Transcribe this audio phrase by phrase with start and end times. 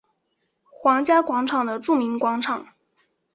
[0.63, 2.65] 皇家广场的著名广场。